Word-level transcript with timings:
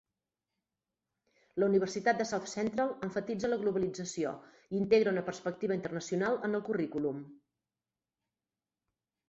La 1.63 1.67
Universitat 1.71 2.17
de 2.21 2.25
South 2.29 2.49
Central 2.53 2.95
emfatitza 3.09 3.51
la 3.53 3.59
globalització 3.65 4.33
i 4.63 4.79
integra 4.81 5.13
una 5.15 5.25
perspectiva 5.29 5.79
internacional 5.81 6.43
en 6.49 6.61
el 6.61 6.67
currículum. 6.73 7.23